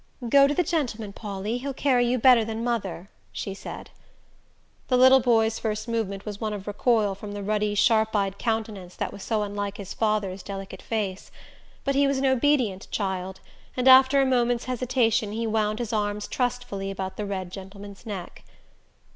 "Go 0.29 0.47
to 0.47 0.55
the 0.55 0.63
gentleman, 0.63 1.13
Pauly 1.13 1.59
he'll 1.59 1.75
carry 1.75 2.07
you 2.07 2.17
better 2.17 2.43
than 2.43 2.63
mother," 2.63 3.11
she 3.31 3.53
said. 3.53 3.91
The 4.87 4.97
little 4.97 5.19
boy's 5.19 5.59
first 5.59 5.87
movement 5.87 6.25
was 6.25 6.41
one 6.41 6.53
of 6.53 6.65
recoil 6.65 7.13
from 7.13 7.33
the 7.33 7.43
ruddy 7.43 7.75
sharp 7.75 8.15
eyed 8.15 8.39
countenance 8.39 8.95
that 8.95 9.13
was 9.13 9.21
so 9.21 9.43
unlike 9.43 9.77
his 9.77 9.93
father's 9.93 10.41
delicate 10.41 10.81
face; 10.81 11.29
but 11.83 11.93
he 11.93 12.07
was 12.07 12.17
an 12.17 12.25
obedient 12.25 12.87
child, 12.89 13.41
and 13.77 13.87
after 13.87 14.19
a 14.19 14.25
moment's 14.25 14.65
hesitation 14.65 15.33
he 15.33 15.45
wound 15.45 15.77
his 15.77 15.93
arms 15.93 16.27
trustfully 16.27 16.89
about 16.89 17.15
the 17.15 17.27
red 17.27 17.51
gentleman's 17.51 18.03
neck. 18.03 18.43